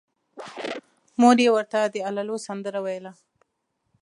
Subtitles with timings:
[1.21, 3.11] مور یې ورته د اللاهو سندره ویله